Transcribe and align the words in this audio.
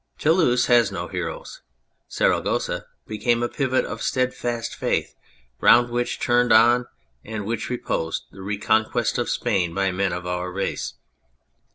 Toulouse 0.17 0.65
has 0.65 0.89
110 0.91 1.15
heroes. 1.15 1.61
Saragossa 2.07 2.87
became 3.05 3.43
a 3.43 3.47
pivot 3.47 3.85
of 3.85 4.01
steadfast 4.01 4.73
faith, 4.73 5.13
round 5.59 5.91
which 5.91 6.19
turned 6.19 6.51
and 6.51 6.87
on 7.27 7.45
which 7.45 7.69
reposed 7.69 8.23
the 8.31 8.41
recon 8.41 8.83
quest 8.83 9.19
of 9.19 9.29
Spain 9.29 9.75
by 9.75 9.91
men 9.91 10.11
of 10.11 10.25
our 10.25 10.51
race. 10.51 10.95